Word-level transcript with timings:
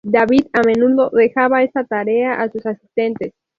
David 0.03 0.47
a 0.55 0.63
menudo 0.63 1.11
dejaba 1.11 1.61
esta 1.61 1.83
tarea 1.83 2.41
a 2.41 2.49
sus 2.49 2.65
asistentes. 2.65 3.33